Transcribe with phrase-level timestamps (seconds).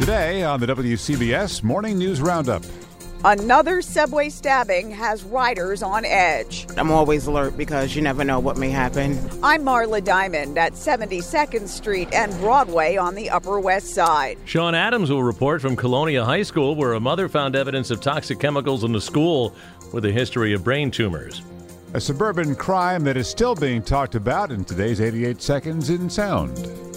[0.00, 2.62] Today on the WCBS Morning News Roundup.
[3.22, 6.66] Another subway stabbing has riders on edge.
[6.78, 9.20] I'm always alert because you never know what may happen.
[9.42, 14.38] I'm Marla Diamond at 72nd Street and Broadway on the Upper West Side.
[14.46, 18.40] Sean Adams will report from Colonia High School, where a mother found evidence of toxic
[18.40, 19.54] chemicals in the school
[19.92, 21.42] with a history of brain tumors.
[21.92, 26.89] A suburban crime that is still being talked about in today's 88 Seconds in Sound.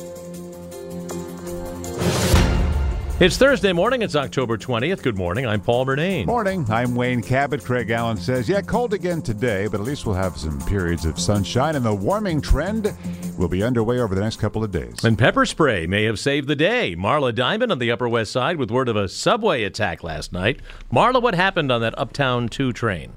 [3.19, 4.01] It's Thursday morning.
[4.01, 5.03] It's October 20th.
[5.03, 5.46] Good morning.
[5.46, 6.25] I'm Paul Murnane.
[6.25, 6.66] Morning.
[6.69, 7.63] I'm Wayne Cabot.
[7.63, 11.19] Craig Allen says, yeah, cold again today, but at least we'll have some periods of
[11.19, 12.91] sunshine, and the warming trend
[13.38, 15.06] will be underway over the next couple of days.
[15.06, 16.96] And pepper spray may have saved the day.
[16.97, 20.59] Marla Diamond on the Upper West Side with word of a subway attack last night.
[20.91, 23.13] Marla, what happened on that Uptown 2 train?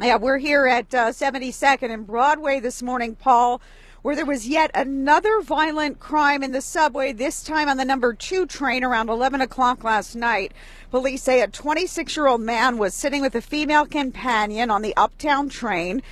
[0.00, 3.60] Yeah, we're here at uh, 72nd and Broadway this morning, Paul
[4.02, 8.14] where there was yet another violent crime in the subway, this time on the number
[8.14, 10.52] two train around 11 o'clock last night.
[10.90, 14.96] Police say a 26 year old man was sitting with a female companion on the
[14.96, 16.02] uptown train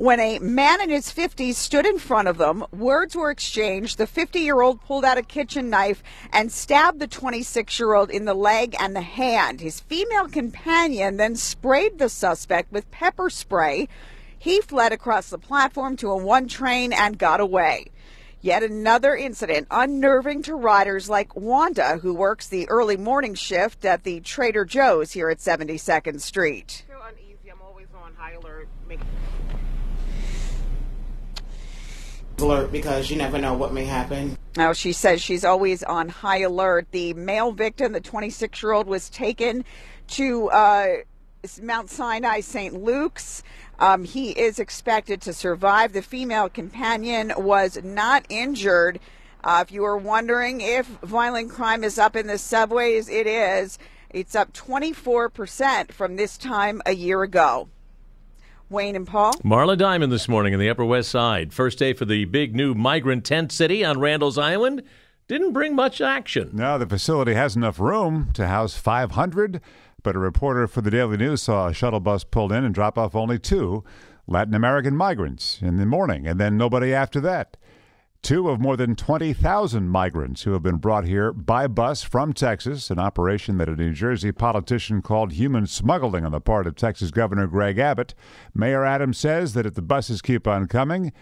[0.00, 2.64] when a man in his 50s stood in front of them.
[2.72, 3.98] Words were exchanged.
[3.98, 6.02] The 50 year old pulled out a kitchen knife
[6.32, 9.60] and stabbed the 26 year old in the leg and the hand.
[9.60, 13.88] His female companion then sprayed the suspect with pepper spray.
[14.40, 17.90] He fled across the platform to a one train and got away.
[18.40, 24.02] Yet another incident unnerving to riders like Wanda, who works the early morning shift at
[24.02, 26.86] the Trader Joe's here at 72nd Street.
[26.88, 27.50] I feel uneasy.
[27.52, 28.66] I'm always on high alert.
[32.38, 34.38] Alert because you never know what may happen.
[34.56, 36.86] Now, she says she's always on high alert.
[36.92, 39.66] The male victim, the 26 year old, was taken
[40.12, 40.86] to uh,
[41.62, 42.74] Mount Sinai St.
[42.74, 43.42] Luke's.
[43.78, 45.92] Um, he is expected to survive.
[45.92, 49.00] The female companion was not injured.
[49.42, 53.78] Uh, if you were wondering if violent crime is up in the subways, it is.
[54.10, 57.68] It's up 24% from this time a year ago.
[58.68, 59.32] Wayne and Paul.
[59.42, 61.52] Marla Diamond this morning in the Upper West Side.
[61.52, 64.82] First day for the big new migrant tent city on Randall's Island.
[65.26, 66.50] Didn't bring much action.
[66.52, 69.60] No, the facility has enough room to house 500
[70.02, 72.98] but a reporter for the Daily News saw a shuttle bus pulled in and drop
[72.98, 73.84] off only two
[74.26, 77.56] Latin American migrants in the morning, and then nobody after that.
[78.22, 82.90] Two of more than 20,000 migrants who have been brought here by bus from Texas,
[82.90, 87.10] an operation that a New Jersey politician called human smuggling on the part of Texas
[87.10, 88.14] Governor Greg Abbott.
[88.54, 91.12] Mayor Adams says that if the buses keep on coming,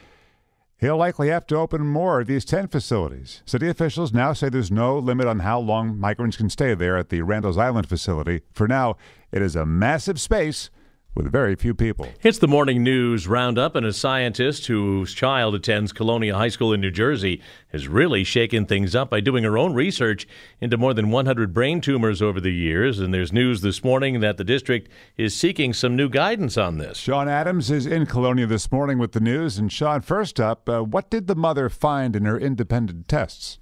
[0.78, 3.42] He'll likely have to open more of these tent facilities.
[3.44, 7.08] City officials now say there's no limit on how long migrants can stay there at
[7.08, 8.42] the Randall's Island facility.
[8.52, 8.96] For now,
[9.32, 10.70] it is a massive space
[11.18, 12.06] with very few people.
[12.22, 16.80] It's the morning news roundup, and a scientist whose child attends Colonia High School in
[16.80, 17.42] New Jersey
[17.72, 20.28] has really shaken things up by doing her own research
[20.60, 23.00] into more than 100 brain tumors over the years.
[23.00, 26.98] And there's news this morning that the district is seeking some new guidance on this.
[26.98, 29.58] Sean Adams is in Colonia this morning with the news.
[29.58, 33.58] And Sean, first up, uh, what did the mother find in her independent tests?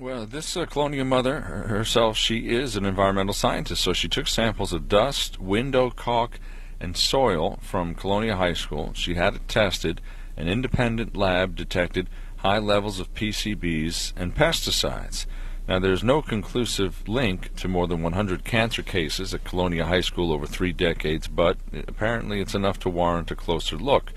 [0.00, 4.72] Well, this uh, Colonia mother herself, she is an environmental scientist, so she took samples
[4.72, 6.40] of dust, window caulk,
[6.80, 8.92] and soil from Colonia High School.
[8.94, 10.00] She had it tested.
[10.36, 12.08] An independent lab detected
[12.38, 15.26] high levels of PCBs and pesticides.
[15.68, 20.32] Now, there's no conclusive link to more than 100 cancer cases at Colonia High School
[20.32, 24.12] over three decades, but apparently it's enough to warrant a closer look.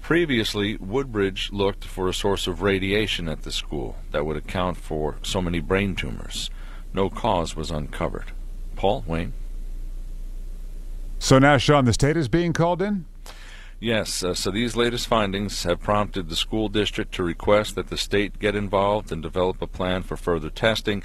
[0.00, 5.16] Previously, Woodbridge looked for a source of radiation at the school that would account for
[5.22, 6.48] so many brain tumors.
[6.94, 8.32] No cause was uncovered.
[8.76, 9.32] Paul, Wayne?
[11.24, 13.06] So now, Sean, the state is being called in?
[13.80, 17.96] Yes, uh, so these latest findings have prompted the school district to request that the
[17.96, 21.02] state get involved and develop a plan for further testing.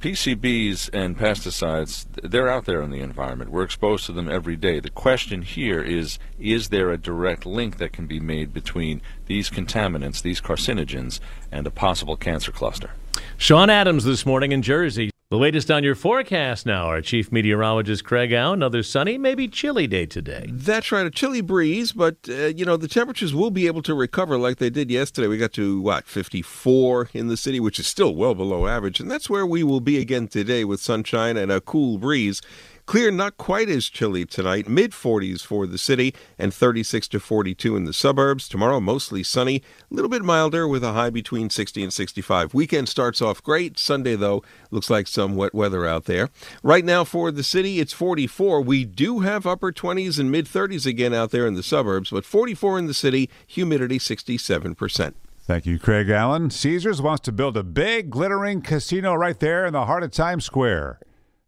[0.00, 3.50] PCBs and pesticides, they're out there in the environment.
[3.50, 4.78] We're exposed to them every day.
[4.78, 9.48] The question here is is there a direct link that can be made between these
[9.48, 11.18] contaminants, these carcinogens,
[11.50, 12.90] and a possible cancer cluster?
[13.38, 15.10] Sean Adams this morning in Jersey.
[15.30, 16.86] The latest on your forecast now.
[16.86, 18.52] Our chief meteorologist Craig Au.
[18.52, 20.46] Another sunny, maybe chilly day today.
[20.48, 23.94] That's right, a chilly breeze, but uh, you know the temperatures will be able to
[23.94, 25.28] recover like they did yesterday.
[25.28, 29.08] We got to what 54 in the city, which is still well below average, and
[29.08, 32.42] that's where we will be again today with sunshine and a cool breeze.
[32.90, 34.68] Clear, not quite as chilly tonight.
[34.68, 38.48] Mid 40s for the city and 36 to 42 in the suburbs.
[38.48, 39.62] Tomorrow, mostly sunny.
[39.92, 42.52] A little bit milder with a high between 60 and 65.
[42.52, 43.78] Weekend starts off great.
[43.78, 44.42] Sunday, though,
[44.72, 46.30] looks like some wet weather out there.
[46.64, 48.60] Right now for the city, it's 44.
[48.60, 52.24] We do have upper 20s and mid 30s again out there in the suburbs, but
[52.24, 55.14] 44 in the city, humidity 67%.
[55.42, 56.50] Thank you, Craig Allen.
[56.50, 60.44] Caesars wants to build a big, glittering casino right there in the heart of Times
[60.44, 60.98] Square.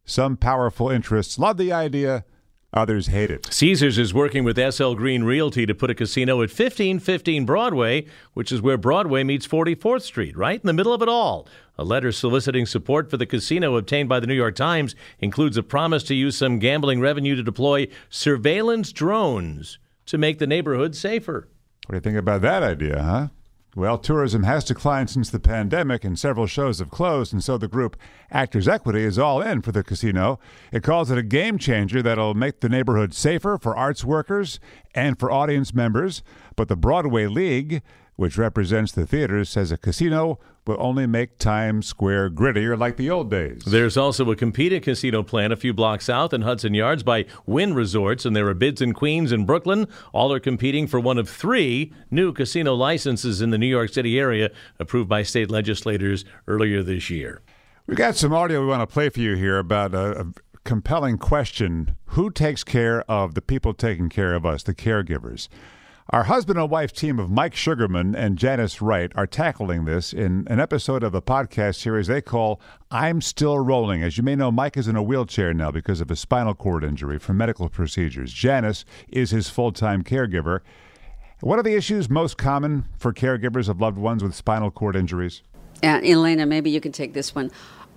[0.04, 2.24] Some powerful interests love the idea,
[2.72, 3.46] others hate it.
[3.52, 8.50] Caesars is working with SL Green Realty to put a casino at 1515 Broadway, which
[8.50, 11.46] is where Broadway meets 44th Street, right in the middle of it all.
[11.78, 15.62] A letter soliciting support for the casino obtained by the New York Times includes a
[15.62, 21.48] promise to use some gambling revenue to deploy surveillance drones to make the neighborhood safer.
[21.86, 23.28] What do you think about that idea, huh?
[23.74, 27.68] Well, tourism has declined since the pandemic, and several shows have closed, and so the
[27.68, 27.96] group
[28.30, 30.38] Actors Equity is all in for the casino.
[30.70, 34.60] It calls it a game changer that'll make the neighborhood safer for arts workers
[34.94, 36.22] and for audience members.
[36.54, 37.80] But the Broadway League
[38.16, 43.10] which represents the theaters, says a casino will only make Times Square grittier like the
[43.10, 43.62] old days.
[43.66, 47.74] There's also a competing casino plan a few blocks south in Hudson Yards by Wynn
[47.74, 49.88] Resorts, and there are bids in Queens and Brooklyn.
[50.12, 54.18] All are competing for one of three new casino licenses in the New York City
[54.18, 57.42] area approved by state legislators earlier this year.
[57.86, 60.26] We've got some audio we want to play for you here about a, a
[60.64, 65.48] compelling question Who takes care of the people taking care of us, the caregivers?
[66.10, 70.46] Our husband and wife team of Mike Sugarman and Janice Wright are tackling this in
[70.48, 72.60] an episode of a podcast series they call
[72.90, 74.02] I'm Still Rolling.
[74.02, 76.82] As you may know, Mike is in a wheelchair now because of a spinal cord
[76.82, 78.32] injury from medical procedures.
[78.32, 80.60] Janice is his full time caregiver.
[81.40, 85.42] What are the issues most common for caregivers of loved ones with spinal cord injuries?
[85.84, 87.50] Uh, Elena, maybe you can take this one.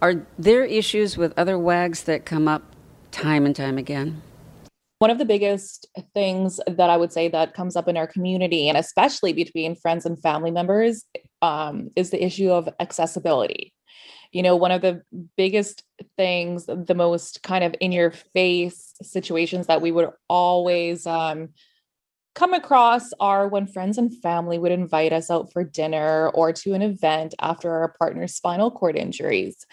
[0.04, 2.76] Are there issues with other WAGs that come up
[3.12, 4.22] time and time again?
[5.06, 5.86] One of the biggest
[6.16, 10.04] things that I would say that comes up in our community, and especially between friends
[10.04, 11.06] and family members,
[11.44, 13.72] um, is the issue of accessibility.
[14.32, 15.04] You know, one of the
[15.38, 15.84] biggest
[16.18, 21.50] things, the most kind of in your face situations that we would always um,
[22.36, 26.74] come across are when friends and family would invite us out for dinner or to
[26.74, 29.66] an event after our partner's spinal cord injuries.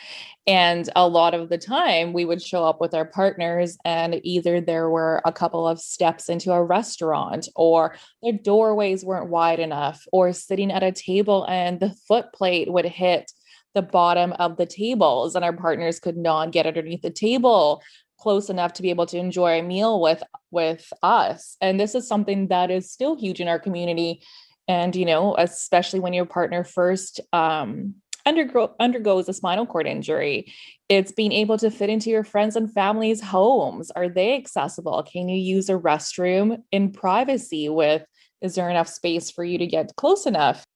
[0.47, 4.61] And a lot of the time, we would show up with our partners, and either
[4.61, 10.05] there were a couple of steps into a restaurant, or the doorways weren't wide enough,
[10.13, 13.31] or sitting at a table and the foot plate would hit
[13.75, 17.83] the bottom of the tables and our partners could not get underneath the table
[18.23, 21.57] close enough to be able to enjoy a meal with with us.
[21.61, 24.23] And this is something that is still huge in our community.
[24.69, 30.53] And you know especially when your partner first um undergo undergoes a spinal cord injury
[30.89, 33.91] it's being able to fit into your friends and family's homes.
[33.93, 35.03] Are they accessible?
[35.11, 38.05] Can you use a restroom in privacy with
[38.43, 40.67] is there enough space for you to get close enough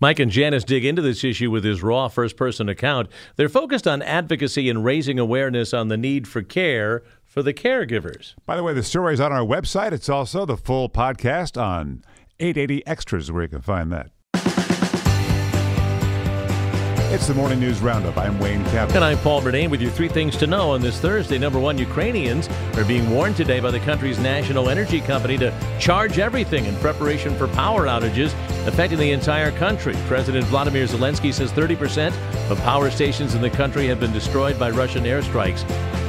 [0.00, 3.08] Mike and Janice dig into this issue with his raw first person account.
[3.36, 8.34] They're focused on advocacy and raising awareness on the need for care for the caregivers.
[8.46, 9.92] By the way, the story is on our website.
[9.92, 12.04] It's also the full podcast on
[12.38, 14.10] 880 Extras, where you can find that.
[17.10, 18.18] It's the Morning News Roundup.
[18.18, 18.94] I'm Wayne Cabot.
[18.94, 21.38] And I'm Paul Murnane with your three things to know on this Thursday.
[21.38, 25.50] Number one, Ukrainians are being warned today by the country's national energy company to
[25.80, 28.34] charge everything in preparation for power outages
[28.66, 29.94] affecting the entire country.
[30.06, 32.12] President Vladimir Zelensky says 30%
[32.50, 35.64] of power stations in the country have been destroyed by Russian airstrikes.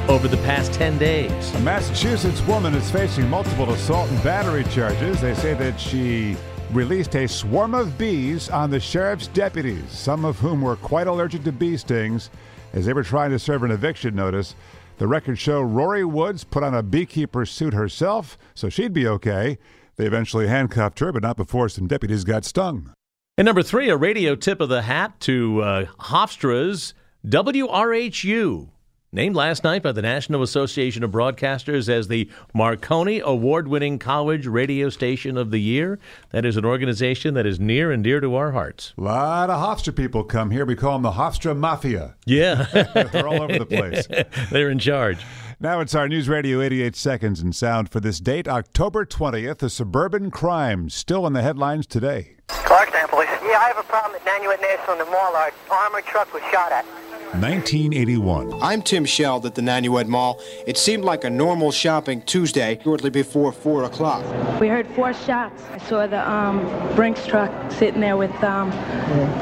[0.08, 1.54] over the past 10 days.
[1.54, 5.20] A Massachusetts woman is facing multiple assault and battery charges.
[5.20, 6.36] They say that she
[6.72, 11.42] released a swarm of bees on the sheriff's deputies, some of whom were quite allergic
[11.44, 12.30] to bee stings
[12.72, 14.54] as they were trying to serve an eviction notice.
[14.98, 19.58] The records show Rorie Woods put on a beekeeper suit herself, so she'd be okay.
[19.96, 22.92] They eventually handcuffed her, but not before some deputies got stung.
[23.36, 26.94] And number three, a radio tip of the hat to uh, Hofstra's
[27.26, 28.68] WRHU
[29.12, 34.46] named last night by the National Association of Broadcasters as the Marconi Award winning college
[34.46, 35.98] radio station of the year.
[36.30, 38.94] That is an organization that is near and dear to our hearts.
[38.96, 40.64] A lot of Hofstra people come here.
[40.64, 42.14] We call them the Hofstra Mafia.
[42.24, 42.66] Yeah.
[43.12, 44.06] They're all over the place.
[44.50, 45.18] They're in charge.
[45.58, 49.62] Now it's our News Radio 88 seconds in sound for this date, October 20th.
[49.62, 52.36] A suburban crime still in the headlines today.
[52.48, 53.28] Clarkstown Police.
[53.42, 55.34] Yeah, I have a problem at Nanuet National in the mall.
[55.34, 56.86] Our armored truck was shot at.
[57.34, 58.60] 1981.
[58.60, 60.40] I'm Tim Scheld at the Nanuet Mall.
[60.66, 64.60] It seemed like a normal shopping Tuesday, shortly before 4 o'clock.
[64.60, 65.62] We heard four shots.
[65.70, 68.72] I saw the um, Brinks truck sitting there with um,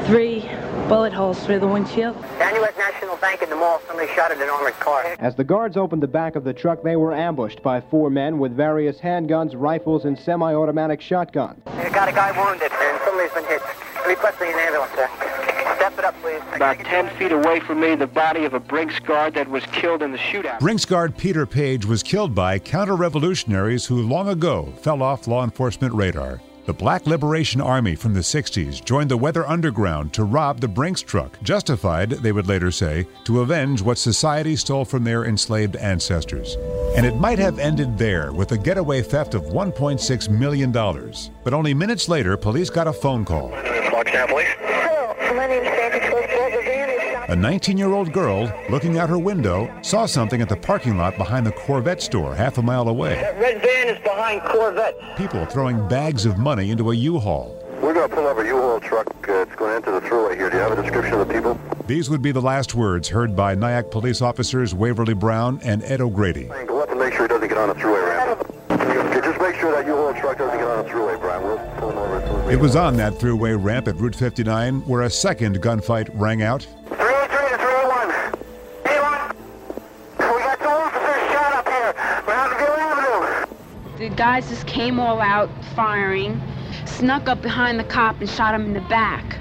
[0.05, 0.41] three
[0.87, 2.15] bullet holes through the windshield.
[2.37, 3.81] Nanuet National Bank in the mall.
[3.87, 5.15] Somebody shot at an armored car.
[5.17, 8.37] As the guards opened the back of the truck, they were ambushed by four men
[8.37, 11.59] with various handguns, rifles, and semi-automatic shotguns.
[11.65, 13.61] They got a guy wounded, and somebody's been hit.
[14.07, 15.48] Requesting an ambulance,
[15.89, 15.93] sir.
[15.93, 16.41] Step it up, please.
[16.55, 20.01] About 10 feet away from me, the body of a Brinks guard that was killed
[20.01, 20.59] in the shootout.
[20.59, 25.43] Brinks guard Peter Paige was killed by counter revolutionaries who long ago fell off law
[25.43, 26.41] enforcement radar.
[26.65, 31.01] The Black Liberation Army from the 60s joined the Weather Underground to rob the Brinks
[31.01, 36.57] truck, justified, they would later say, to avenge what society stole from their enslaved ancestors.
[36.95, 40.71] And it might have ended there with a getaway theft of $1.6 million.
[40.71, 43.49] But only minutes later, police got a phone call.
[43.49, 44.68] Clarkstown Police.
[47.29, 51.17] A 19 year old girl, looking out her window, saw something at the parking lot
[51.17, 53.15] behind the Corvette store half a mile away.
[53.15, 54.95] That red van is behind Corvette.
[55.17, 57.55] People throwing bags of money into a U Haul.
[57.81, 59.07] We're going to pull over a U-Haul truck.
[59.29, 60.49] Uh, it's going into the thruway here.
[60.49, 61.57] Do you have a description of the people?
[61.87, 66.01] These would be the last words heard by Nyack police officers Waverly Brown and Ed
[66.01, 66.51] O'Grady.
[66.67, 68.53] Go up and make sure he doesn't get on the thruway ramp.
[68.69, 71.41] Okay, just make sure that U-Haul truck doesn't get on the thruway, Brian.
[71.41, 73.95] We'll pull him over as soon as we It was on that Thruway ramp at
[73.97, 76.63] Route 59 where a second gunfight rang out.
[76.87, 78.09] 383 to 381.
[78.87, 79.35] 81.
[80.17, 81.93] We got two officers shot up here.
[82.25, 83.55] Mountainview Avenue.
[83.99, 86.41] The guys just came all out firing,
[86.85, 89.37] snuck up behind the cop and shot him in the back.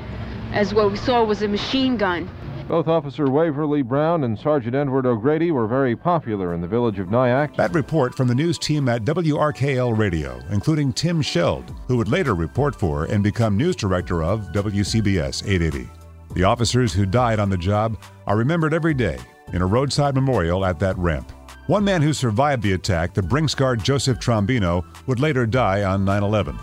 [0.53, 2.29] As what we saw was a machine gun.
[2.69, 7.11] Both Officer Waverly Brown and Sergeant Edward O'Grady were very popular in the village of
[7.11, 7.57] Nyack.
[7.57, 12.35] That report from the news team at WRKL Radio, including Tim Scheld, who would later
[12.35, 15.89] report for and become news director of WCBS 880.
[16.35, 17.97] The officers who died on the job
[18.27, 19.17] are remembered every day
[19.55, 21.33] in a roadside memorial at that ramp.
[21.69, 26.05] One man who survived the attack, the Brinks guard Joseph Trombino, would later die on
[26.05, 26.55] 9 11.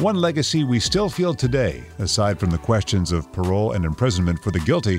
[0.00, 4.50] One legacy we still feel today, aside from the questions of parole and imprisonment for
[4.50, 4.98] the guilty,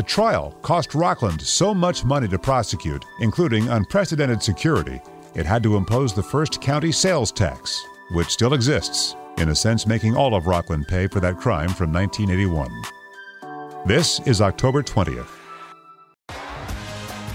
[0.00, 4.98] the trial cost Rockland so much money to prosecute, including unprecedented security,
[5.34, 9.86] it had to impose the first county sales tax, which still exists, in a sense
[9.86, 12.70] making all of Rockland pay for that crime from 1981.
[13.84, 15.39] This is October 20th.